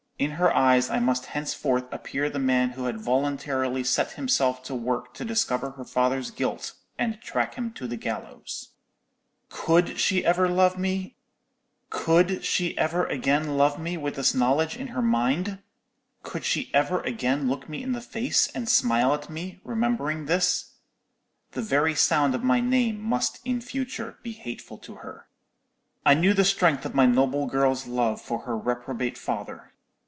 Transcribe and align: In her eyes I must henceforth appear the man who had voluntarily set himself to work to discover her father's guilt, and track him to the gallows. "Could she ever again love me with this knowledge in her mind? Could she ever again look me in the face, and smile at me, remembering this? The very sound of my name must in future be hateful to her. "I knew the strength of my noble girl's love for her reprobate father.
In 0.21 0.37
her 0.37 0.55
eyes 0.55 0.87
I 0.91 0.99
must 0.99 1.25
henceforth 1.25 1.91
appear 1.91 2.29
the 2.29 2.37
man 2.37 2.69
who 2.73 2.85
had 2.85 3.01
voluntarily 3.01 3.83
set 3.83 4.11
himself 4.11 4.61
to 4.65 4.75
work 4.75 5.15
to 5.15 5.25
discover 5.25 5.71
her 5.71 5.83
father's 5.83 6.29
guilt, 6.29 6.73
and 6.95 7.19
track 7.21 7.55
him 7.55 7.71
to 7.73 7.87
the 7.87 7.97
gallows. 7.97 8.69
"Could 9.49 9.97
she 9.99 10.23
ever 10.23 10.45
again 10.45 11.17
love 13.57 13.79
me 13.83 13.97
with 13.97 14.13
this 14.15 14.35
knowledge 14.35 14.77
in 14.77 14.89
her 14.89 15.01
mind? 15.01 15.57
Could 16.21 16.45
she 16.45 16.69
ever 16.71 17.01
again 17.01 17.49
look 17.49 17.67
me 17.67 17.81
in 17.81 17.93
the 17.93 17.99
face, 18.01 18.45
and 18.53 18.69
smile 18.69 19.15
at 19.15 19.27
me, 19.27 19.59
remembering 19.63 20.27
this? 20.27 20.73
The 21.53 21.63
very 21.63 21.95
sound 21.95 22.35
of 22.35 22.43
my 22.43 22.59
name 22.59 23.01
must 23.01 23.39
in 23.43 23.59
future 23.59 24.19
be 24.21 24.33
hateful 24.33 24.77
to 24.77 24.97
her. 24.97 25.25
"I 26.05 26.13
knew 26.13 26.35
the 26.35 26.45
strength 26.45 26.85
of 26.85 26.93
my 26.93 27.07
noble 27.07 27.47
girl's 27.47 27.87
love 27.87 28.21
for 28.21 28.41
her 28.41 28.55
reprobate 28.55 29.17
father. 29.17 29.69